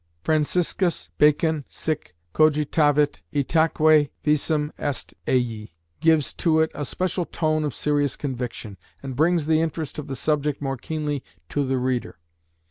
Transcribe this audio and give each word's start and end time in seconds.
"Franciscus 0.23 1.11
Bacon 1.19 1.63
sic 1.67 2.15
cogitavit... 2.33 3.21
itaque 3.31 4.09
visum 4.25 4.71
est 4.79 5.13
ei" 5.27 5.75
gives 5.99 6.33
to 6.33 6.59
it 6.59 6.71
a 6.73 6.85
special 6.85 7.23
tone 7.27 7.63
of 7.63 7.75
serious 7.75 8.15
conviction, 8.15 8.77
and 9.03 9.15
brings 9.15 9.45
the 9.45 9.61
interest 9.61 9.99
of 9.99 10.07
the 10.07 10.15
subject 10.15 10.59
more 10.59 10.75
keenly 10.77 11.23
to 11.49 11.63
the 11.63 11.77
reader. 11.77 12.17